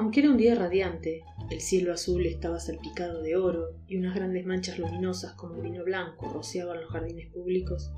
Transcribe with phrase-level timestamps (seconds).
[0.00, 4.46] Aunque era un día radiante, el cielo azul estaba salpicado de oro y unas grandes
[4.46, 7.92] manchas luminosas como vino blanco rociaban los jardines públicos,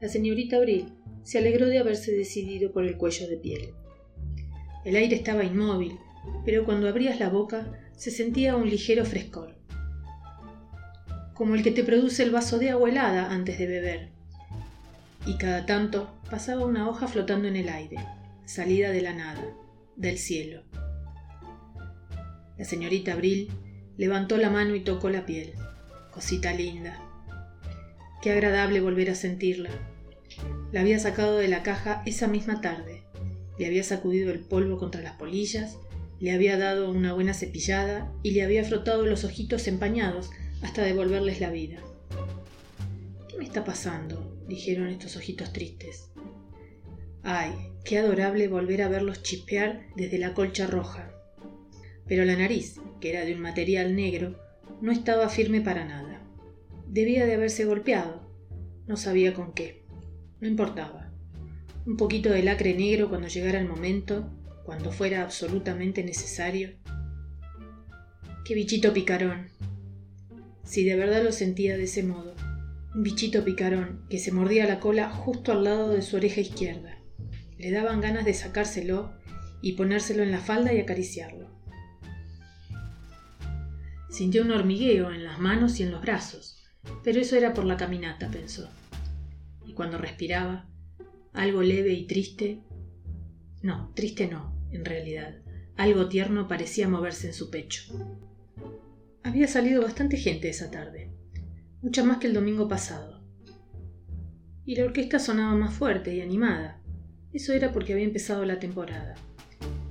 [0.00, 0.92] la señorita Abril
[1.22, 3.68] se alegró de haberse decidido por el cuello de piel.
[4.84, 5.96] El aire estaba inmóvil,
[6.44, 9.54] pero cuando abrías la boca se sentía un ligero frescor,
[11.34, 14.08] como el que te produce el vaso de agua helada antes de beber.
[15.24, 17.98] Y cada tanto pasaba una hoja flotando en el aire,
[18.44, 19.54] salida de la nada,
[19.94, 20.64] del cielo.
[22.58, 23.50] La señorita Abril
[23.98, 25.52] levantó la mano y tocó la piel.
[26.10, 26.98] Cosita linda.
[28.22, 29.70] Qué agradable volver a sentirla.
[30.72, 33.02] La había sacado de la caja esa misma tarde.
[33.58, 35.76] Le había sacudido el polvo contra las polillas,
[36.18, 40.30] le había dado una buena cepillada y le había frotado los ojitos empañados
[40.62, 41.78] hasta devolverles la vida.
[43.28, 44.32] ¿Qué me está pasando?
[44.48, 46.10] dijeron estos ojitos tristes.
[47.22, 47.52] Ay,
[47.84, 51.15] qué adorable volver a verlos chispear desde la colcha roja
[52.08, 54.40] pero la nariz, que era de un material negro,
[54.80, 56.22] no estaba firme para nada.
[56.88, 58.22] Debía de haberse golpeado.
[58.86, 59.84] No sabía con qué.
[60.40, 61.12] No importaba.
[61.86, 64.30] Un poquito de lacre negro cuando llegara el momento,
[64.64, 66.70] cuando fuera absolutamente necesario.
[68.44, 69.48] Qué bichito picarón.
[70.64, 72.34] Si de verdad lo sentía de ese modo.
[72.94, 76.98] Un bichito picarón que se mordía la cola justo al lado de su oreja izquierda.
[77.58, 79.12] Le daban ganas de sacárselo
[79.62, 81.45] y ponérselo en la falda y acariciarlo.
[84.16, 86.56] Sintió un hormigueo en las manos y en los brazos,
[87.04, 88.70] pero eso era por la caminata, pensó.
[89.66, 90.70] Y cuando respiraba,
[91.34, 92.62] algo leve y triste,
[93.60, 95.42] no, triste no, en realidad,
[95.76, 97.92] algo tierno parecía moverse en su pecho.
[99.22, 101.10] Había salido bastante gente esa tarde,
[101.82, 103.22] mucha más que el domingo pasado.
[104.64, 106.80] Y la orquesta sonaba más fuerte y animada.
[107.34, 109.14] Eso era porque había empezado la temporada,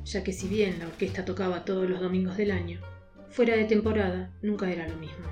[0.03, 2.81] ya que si bien la orquesta tocaba todos los domingos del año,
[3.35, 5.25] fuera de temporada, nunca era lo mismo.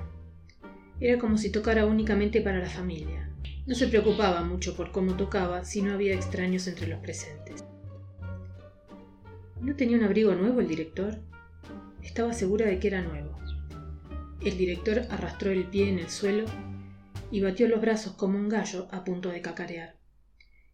[1.00, 3.30] Era como si tocara únicamente para la familia.
[3.66, 7.64] No se preocupaba mucho por cómo tocaba si no había extraños entre los presentes.
[9.58, 11.16] ¿No tenía un abrigo nuevo el director?
[12.02, 13.38] Estaba segura de que era nuevo.
[14.42, 16.44] El director arrastró el pie en el suelo
[17.30, 19.96] y batió los brazos como un gallo a punto de cacarear.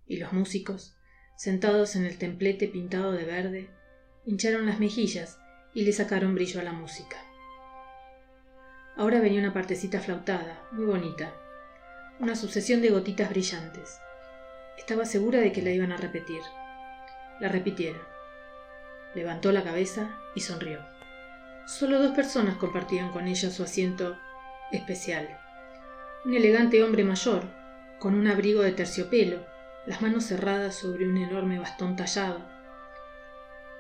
[0.05, 0.97] Y los músicos,
[1.37, 3.71] sentados en el templete pintado de verde,
[4.27, 5.40] hincharon las mejillas
[5.75, 7.17] y le sacaron brillo a la música.
[8.97, 11.33] Ahora venía una partecita flautada, muy bonita,
[12.19, 13.99] una sucesión de gotitas brillantes.
[14.77, 16.43] Estaba segura de que la iban a repetir.
[17.41, 18.03] La repitieron.
[19.15, 20.81] Levantó la cabeza y sonrió.
[21.67, 24.19] Solo dos personas compartían con ella su asiento
[24.73, 25.39] especial.
[26.25, 27.45] Un elegante hombre mayor,
[27.99, 29.47] con un abrigo de terciopelo,
[29.87, 32.41] las manos cerradas sobre un enorme bastón tallado,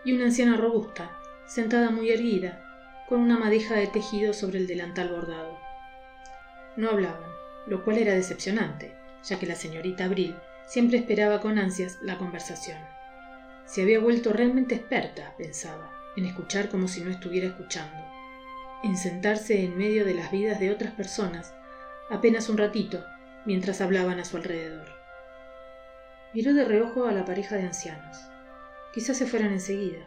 [0.04, 1.19] y una anciana robusta,
[1.50, 2.62] sentada muy erguida,
[3.08, 5.58] con una madeja de tejido sobre el delantal bordado.
[6.76, 7.28] No hablaban,
[7.66, 8.94] lo cual era decepcionante,
[9.24, 12.78] ya que la señorita Abril siempre esperaba con ansias la conversación.
[13.64, 18.00] Se había vuelto realmente experta, pensaba, en escuchar como si no estuviera escuchando,
[18.84, 21.52] en sentarse en medio de las vidas de otras personas
[22.10, 23.04] apenas un ratito
[23.44, 24.86] mientras hablaban a su alrededor.
[26.32, 28.18] Miró de reojo a la pareja de ancianos.
[28.94, 30.06] Quizás se fueran enseguida.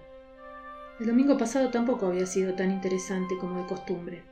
[0.99, 4.23] El domingo pasado tampoco había sido tan interesante como de costumbre.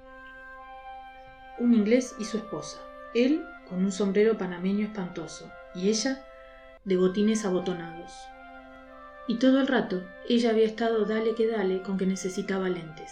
[1.58, 2.78] Un inglés y su esposa,
[3.16, 6.24] él con un sombrero panameño espantoso y ella
[6.86, 8.14] de botines abotonados.
[9.28, 13.12] Y todo el rato ella había estado dale que dale con que necesitaba lentes.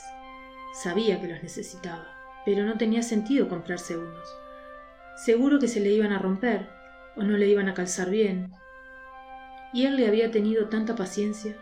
[0.83, 2.05] Sabía que los necesitaba,
[2.45, 4.29] pero no tenía sentido comprarse unos.
[5.15, 6.69] Seguro que se le iban a romper
[7.15, 8.51] o no le iban a calzar bien.
[9.73, 11.57] Y él le había tenido tanta paciencia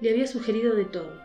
[0.00, 1.20] le había sugerido de todo.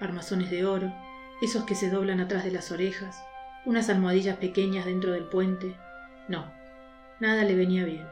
[0.00, 0.92] Armazones de oro,
[1.40, 3.22] esos que se doblan atrás de las orejas,
[3.64, 5.76] unas almohadillas pequeñas dentro del puente.
[6.28, 6.52] No,
[7.20, 8.06] nada le venía bien.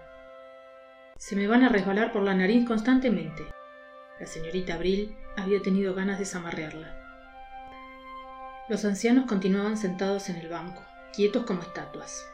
[1.18, 3.44] Se me van a resbalar por la nariz constantemente.
[4.20, 7.02] La señorita Abril había tenido ganas de zamarrearla.
[8.68, 10.82] Los ancianos continuaban sentados en el banco,
[11.14, 12.26] quietos como estatuas.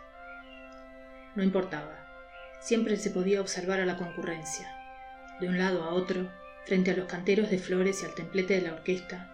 [1.34, 1.98] No importaba.
[2.60, 4.68] Siempre se podía observar a la concurrencia.
[5.40, 6.30] De un lado a otro,
[6.66, 9.28] Frente a los canteros de flores y al templete de la orquesta,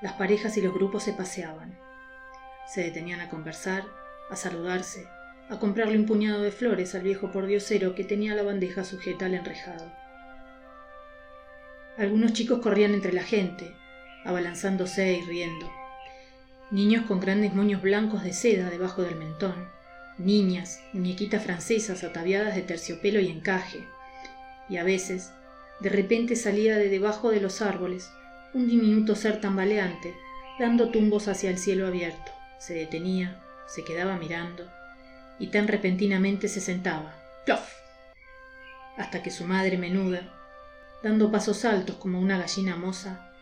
[0.00, 1.78] las parejas y los grupos se paseaban.
[2.72, 3.84] Se detenían a conversar,
[4.30, 5.06] a saludarse,
[5.50, 9.34] a comprarle un puñado de flores al viejo pordiosero que tenía la bandeja sujeta al
[9.34, 9.92] enrejado.
[11.98, 13.76] Algunos chicos corrían entre la gente,
[14.24, 15.70] abalanzándose y riendo.
[16.70, 19.68] Niños con grandes moños blancos de seda debajo del mentón,
[20.16, 23.86] niñas, muñequitas francesas ataviadas de terciopelo y encaje,
[24.70, 25.32] y a veces
[25.82, 28.08] de repente salía de debajo de los árboles
[28.54, 30.14] un diminuto ser tambaleante,
[30.60, 32.30] dando tumbos hacia el cielo abierto.
[32.58, 34.70] Se detenía, se quedaba mirando,
[35.40, 37.68] y tan repentinamente se sentaba, ¡plof!
[38.96, 40.32] hasta que su madre menuda,
[41.02, 43.32] dando pasos altos como una gallina moza,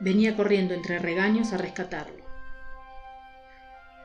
[0.00, 2.24] venía corriendo entre regaños a rescatarlo.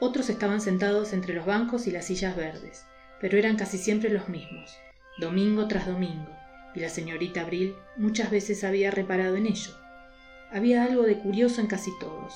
[0.01, 2.85] Otros estaban sentados entre los bancos y las sillas verdes,
[3.21, 4.75] pero eran casi siempre los mismos,
[5.19, 6.38] domingo tras domingo,
[6.75, 9.71] y la señorita Abril muchas veces había reparado en ello.
[10.51, 12.33] Había algo de curioso en casi todos.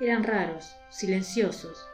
[0.00, 1.86] Eran raros, silenciosos,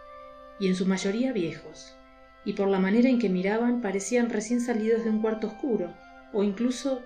[0.58, 1.96] y en su mayoría viejos,
[2.44, 5.94] y por la manera en que miraban parecían recién salidos de un cuarto oscuro,
[6.32, 7.02] o incluso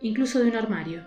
[0.00, 1.06] incluso de un armario.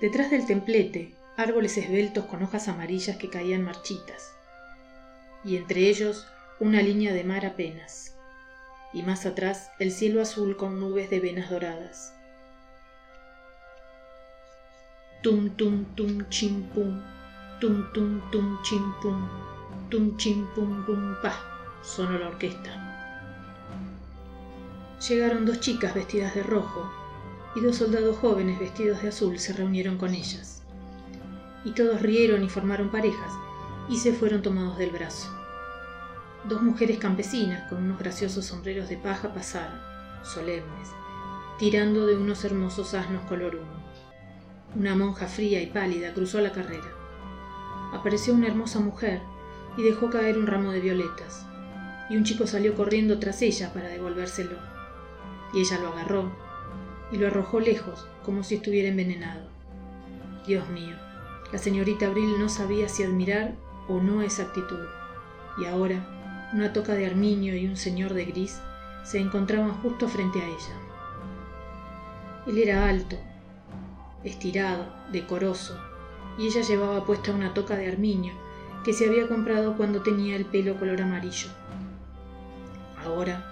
[0.00, 4.32] Detrás del templete, árboles esbeltos con hojas amarillas que caían marchitas,
[5.44, 6.26] y entre ellos
[6.60, 8.16] una línea de mar apenas,
[8.92, 12.14] y más atrás el cielo azul con nubes de venas doradas.
[15.22, 17.00] Tum tum tum chim pum,
[17.60, 19.28] tum tum tum chim pum,
[19.90, 21.34] tum chim pum pum pa,
[21.82, 22.86] sonó la orquesta.
[25.08, 26.90] Llegaron dos chicas vestidas de rojo
[27.54, 30.62] y dos soldados jóvenes vestidos de azul se reunieron con ellas.
[31.64, 33.32] Y todos rieron y formaron parejas
[33.88, 35.39] y se fueron tomados del brazo.
[36.44, 39.78] Dos mujeres campesinas con unos graciosos sombreros de paja pasaron,
[40.22, 40.88] solemnes,
[41.58, 43.84] tirando de unos hermosos asnos color humo.
[44.74, 46.88] Una monja fría y pálida cruzó la carrera.
[47.92, 49.20] Apareció una hermosa mujer
[49.76, 51.44] y dejó caer un ramo de violetas,
[52.08, 54.56] y un chico salió corriendo tras ella para devolvérselo.
[55.52, 56.32] Y ella lo agarró
[57.12, 59.42] y lo arrojó lejos, como si estuviera envenenado.
[60.46, 60.96] Dios mío,
[61.52, 63.54] la señorita Abril no sabía si admirar
[63.88, 64.86] o no esa actitud,
[65.58, 66.19] y ahora
[66.52, 68.60] una toca de armiño y un señor de gris
[69.04, 70.74] se encontraban justo frente a ella.
[72.46, 73.16] Él era alto,
[74.24, 75.78] estirado, decoroso,
[76.38, 78.32] y ella llevaba puesta una toca de armiño
[78.84, 81.48] que se había comprado cuando tenía el pelo color amarillo.
[83.04, 83.46] Ahora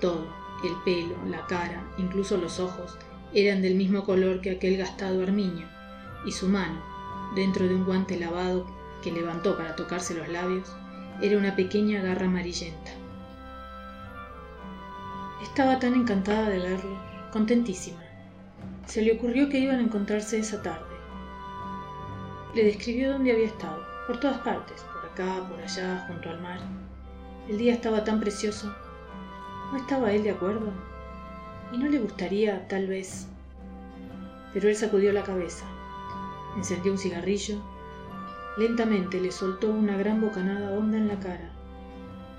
[0.00, 0.26] todo,
[0.64, 2.96] el pelo, la cara, incluso los ojos,
[3.34, 5.66] eran del mismo color que aquel gastado armiño,
[6.24, 6.80] y su mano,
[7.34, 8.66] dentro de un guante lavado
[9.02, 10.72] que levantó para tocarse los labios,
[11.22, 12.90] era una pequeña garra amarillenta.
[15.42, 16.96] Estaba tan encantada de verlo,
[17.32, 18.00] contentísima.
[18.86, 20.96] Se le ocurrió que iban a encontrarse esa tarde.
[22.54, 26.60] Le describió dónde había estado, por todas partes, por acá, por allá, junto al mar.
[27.48, 28.74] El día estaba tan precioso
[29.70, 30.72] ¿No estaba él de acuerdo?
[31.72, 33.28] ¿Y no le gustaría, tal vez?
[34.52, 35.64] Pero él sacudió la cabeza,
[36.56, 37.62] encendió un cigarrillo,
[38.56, 41.50] lentamente le soltó una gran bocanada honda en la cara,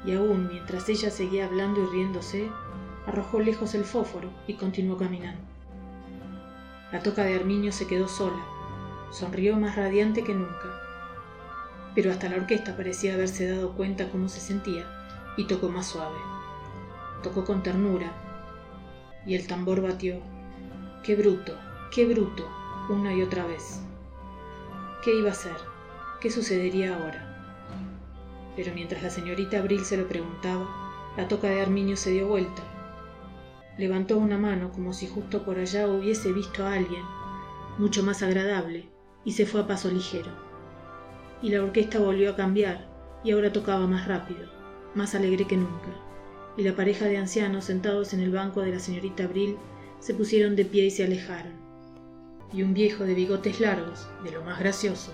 [0.05, 2.49] y aún mientras ella seguía hablando y riéndose,
[3.05, 5.41] arrojó lejos el fósforo y continuó caminando.
[6.91, 8.43] La toca de Armiño se quedó sola,
[9.11, 10.81] sonrió más radiante que nunca,
[11.95, 14.85] pero hasta la orquesta parecía haberse dado cuenta cómo se sentía
[15.37, 16.17] y tocó más suave
[17.21, 18.11] tocó con ternura,
[19.25, 20.19] y el tambor batió.
[21.03, 21.57] Qué bruto,
[21.91, 22.47] qué bruto,
[22.89, 23.81] una y otra vez.
[25.03, 25.70] ¿Qué iba a hacer?
[26.21, 27.27] ¿Qué sucedería ahora?
[28.55, 30.65] Pero mientras la señorita Abril se lo preguntaba,
[31.17, 32.61] la toca de Arminio se dio vuelta.
[33.77, 37.03] Levantó una mano como si justo por allá hubiese visto a alguien,
[37.77, 38.87] mucho más agradable,
[39.25, 40.31] y se fue a paso ligero.
[41.41, 42.87] Y la orquesta volvió a cambiar,
[43.23, 44.47] y ahora tocaba más rápido,
[44.95, 45.89] más alegre que nunca
[46.57, 49.57] y la pareja de ancianos sentados en el banco de la señorita Abril
[49.99, 51.53] se pusieron de pie y se alejaron.
[52.53, 55.13] Y un viejo de bigotes largos, de lo más gracioso,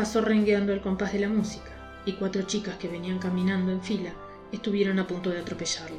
[0.00, 1.72] pasó rengueando el compás de la música,
[2.06, 4.14] y cuatro chicas que venían caminando en fila
[4.50, 5.98] estuvieron a punto de atropellarlo.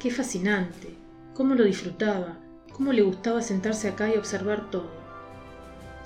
[0.00, 0.96] Qué fascinante,
[1.34, 2.38] cómo lo disfrutaba,
[2.72, 4.88] cómo le gustaba sentarse acá y observar todo.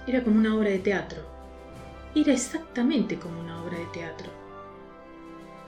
[0.09, 1.23] Era como una obra de teatro.
[2.17, 4.29] Era exactamente como una obra de teatro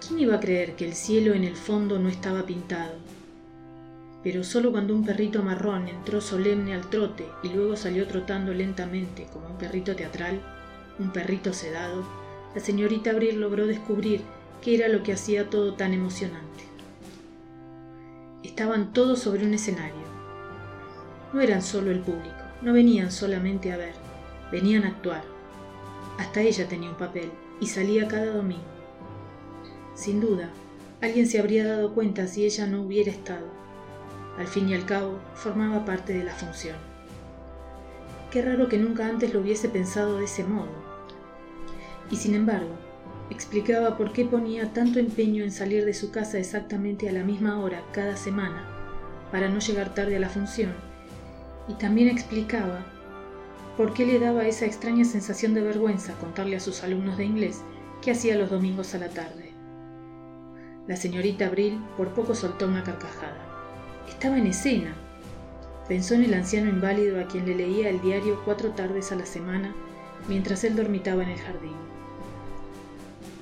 [0.00, 2.94] ¿Quién iba a creer que el cielo en el fondo no estaba pintado?
[4.22, 9.26] Pero solo cuando un perrito marrón entró solemne al trote y luego salió trotando lentamente
[9.32, 10.40] como un perrito teatral,
[10.98, 12.04] un perrito sedado,
[12.54, 14.22] la señorita Abril logró descubrir
[14.62, 16.64] qué era lo que hacía todo tan emocionante.
[18.42, 20.08] Estaban todos sobre un escenario.
[21.32, 23.94] No eran solo el público, no venían solamente a ver,
[24.50, 25.22] venían a actuar.
[26.18, 28.62] Hasta ella tenía un papel y salía cada domingo.
[29.94, 30.50] Sin duda,
[31.00, 33.57] alguien se habría dado cuenta si ella no hubiera estado.
[34.38, 36.76] Al fin y al cabo, formaba parte de la función.
[38.30, 40.70] Qué raro que nunca antes lo hubiese pensado de ese modo.
[42.10, 42.76] Y sin embargo,
[43.30, 47.58] explicaba por qué ponía tanto empeño en salir de su casa exactamente a la misma
[47.58, 48.64] hora cada semana,
[49.32, 50.72] para no llegar tarde a la función,
[51.68, 52.86] Y también explicaba
[53.76, 57.60] por qué le daba esa extraña sensación de vergüenza contarle a sus alumnos de inglés
[58.00, 59.52] que hacía los domingos a la tarde.
[60.86, 63.47] La señorita Abril por poco soltó una carcajada.
[64.08, 64.94] Estaba en escena.
[65.86, 69.26] Pensó en el anciano inválido a quien le leía el diario cuatro tardes a la
[69.26, 69.74] semana
[70.26, 71.76] mientras él dormitaba en el jardín.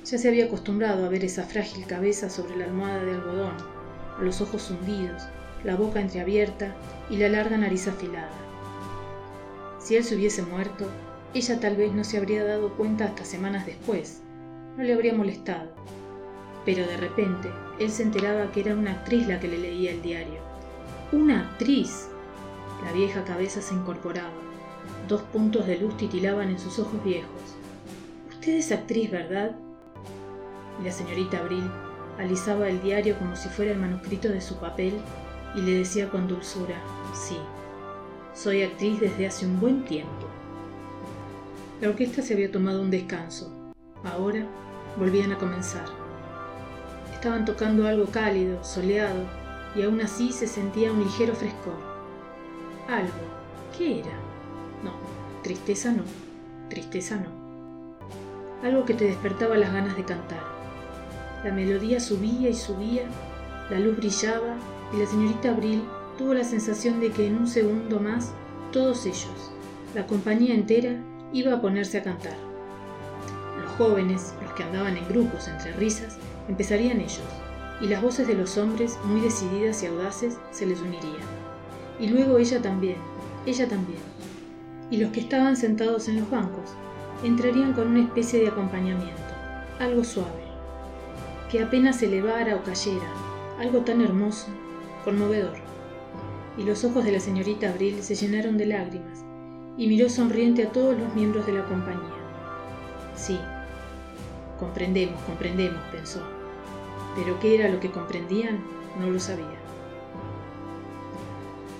[0.05, 3.55] Ya se había acostumbrado a ver esa frágil cabeza sobre la almohada de algodón,
[4.17, 5.23] a los ojos hundidos,
[5.63, 6.75] la boca entreabierta
[7.09, 8.29] y la larga nariz afilada.
[9.79, 10.89] Si él se hubiese muerto,
[11.33, 14.21] ella tal vez no se habría dado cuenta hasta semanas después,
[14.77, 15.71] no le habría molestado.
[16.65, 20.01] Pero de repente, él se enteraba que era una actriz la que le leía el
[20.01, 20.46] diario.
[21.13, 22.09] ¡Una actriz!
[22.83, 24.33] La vieja cabeza se incorporaba.
[25.07, 27.55] Dos puntos de luz titilaban en sus ojos viejos.
[28.29, 29.55] Usted es actriz, ¿verdad?
[30.81, 31.63] Y la señorita Abril
[32.19, 34.99] alisaba el diario como si fuera el manuscrito de su papel
[35.55, 36.75] y le decía con dulzura,
[37.13, 37.37] sí,
[38.33, 40.27] soy actriz desde hace un buen tiempo.
[41.79, 43.49] La orquesta se había tomado un descanso.
[44.03, 44.45] Ahora
[44.97, 45.85] volvían a comenzar.
[47.13, 49.25] Estaban tocando algo cálido, soleado,
[49.77, 51.75] y aún así se sentía un ligero frescor.
[52.87, 53.13] Algo.
[53.77, 54.13] ¿Qué era?
[54.83, 54.93] No,
[55.43, 56.03] tristeza no,
[56.69, 57.29] tristeza no.
[58.67, 60.41] Algo que te despertaba las ganas de cantar.
[61.43, 63.03] La melodía subía y subía,
[63.69, 64.55] la luz brillaba
[64.93, 65.83] y la señorita Abril
[66.17, 68.31] tuvo la sensación de que en un segundo más
[68.71, 69.51] todos ellos,
[69.93, 70.97] la compañía entera,
[71.33, 72.35] iba a ponerse a cantar.
[73.61, 76.17] Los jóvenes, los que andaban en grupos entre risas,
[76.47, 77.21] empezarían ellos,
[77.81, 81.15] y las voces de los hombres, muy decididas y audaces, se les unirían.
[81.99, 82.97] Y luego ella también,
[83.45, 83.99] ella también.
[84.89, 86.71] Y los que estaban sentados en los bancos
[87.23, 89.21] entrarían con una especie de acompañamiento,
[89.79, 90.43] algo suave,
[91.51, 93.07] que apenas se elevara o cayera,
[93.59, 94.47] algo tan hermoso,
[95.03, 95.67] conmovedor
[96.57, 99.23] y los ojos de la señorita Abril se llenaron de lágrimas,
[99.77, 102.01] y miró sonriente a todos los miembros de la compañía.
[103.15, 103.39] Sí,
[104.59, 106.36] comprendemos, comprendemos, pensó.
[107.17, 108.63] Pero qué era lo que comprendían,
[108.97, 109.59] no lo sabía.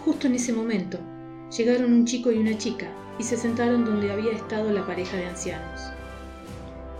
[0.03, 0.99] Justo en ese momento,
[1.55, 5.27] llegaron un chico y una chica y se sentaron donde había estado la pareja de
[5.27, 5.79] ancianos.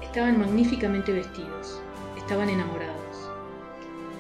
[0.02, 1.82] Estaban magníficamente vestidos,
[2.18, 2.96] estaban enamorados.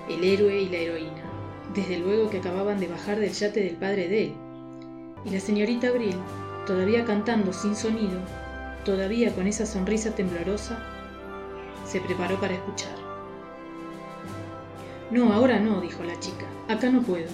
[0.09, 1.27] El héroe y la heroína
[1.73, 4.33] desde luego que acababan de bajar del yate del padre de él.
[5.25, 6.15] Y la señorita Abril,
[6.65, 8.19] todavía cantando sin sonido,
[8.85, 10.83] todavía con esa sonrisa temblorosa,
[11.85, 13.06] se preparó para escuchar.
[15.09, 17.29] No, ahora no, dijo la chica, acá no puedo.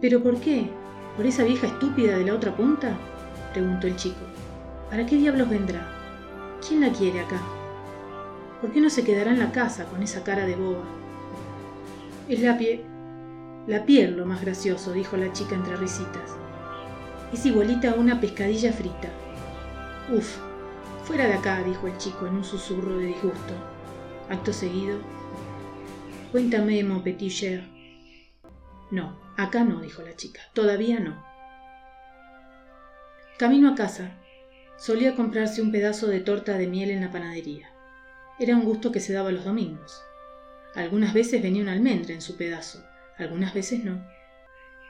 [0.00, 0.70] ¿Pero por qué?
[1.16, 2.96] ¿Por esa vieja estúpida de la otra punta?
[3.52, 4.20] preguntó el chico.
[4.88, 5.88] ¿Para qué diablos vendrá?
[6.66, 7.40] ¿Quién la quiere acá?
[8.60, 10.84] ¿Por qué no se quedará en la casa con esa cara de boba?
[12.28, 12.82] Es la piel.
[13.66, 16.36] La piel lo más gracioso, dijo la chica entre risitas.
[17.32, 19.08] Es igualita a una pescadilla frita.
[20.12, 20.36] Uf,
[21.04, 23.54] fuera de acá, dijo el chico en un susurro de disgusto.
[24.30, 24.98] Acto seguido.
[26.32, 27.62] Cuéntame, mon petit.
[28.90, 30.40] No, acá no, dijo la chica.
[30.54, 31.24] Todavía no.
[33.38, 34.12] Camino a casa.
[34.76, 37.70] Solía comprarse un pedazo de torta de miel en la panadería.
[38.38, 40.02] Era un gusto que se daba los domingos.
[40.74, 42.84] Algunas veces venía una almendra en su pedazo,
[43.16, 44.06] algunas veces no.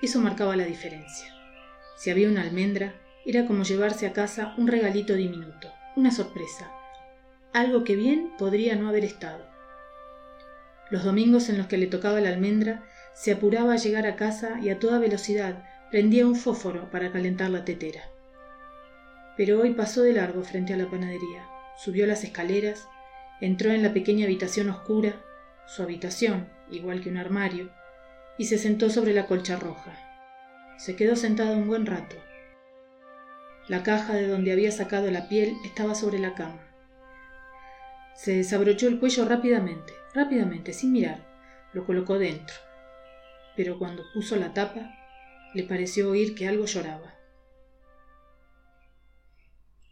[0.03, 1.33] Eso marcaba la diferencia.
[1.97, 6.71] Si había una almendra, era como llevarse a casa un regalito diminuto, una sorpresa,
[7.53, 9.56] algo que bien podría no haber estado.
[10.91, 14.61] Los domingos en los que le tocaba la almendra, se apuraba a llegar a casa
[14.63, 18.03] y a toda velocidad prendía un fósforo para calentar la tetera.
[19.37, 22.87] Pero hoy pasó de largo frente a la panadería, subió las escaleras,
[23.41, 25.15] entró en la pequeña habitación oscura,
[25.67, 27.71] su habitación, igual que un armario,
[28.39, 29.93] y se sentó sobre la colcha roja.
[30.79, 32.17] Se quedó sentado un buen rato.
[33.69, 36.63] La caja de donde había sacado la piel estaba sobre la cama.
[38.15, 41.21] Se desabrochó el cuello rápidamente, rápidamente, sin mirar.
[41.73, 42.57] Lo colocó dentro.
[43.55, 44.91] Pero cuando puso la tapa,
[45.55, 47.16] le pareció oír que algo lloraba.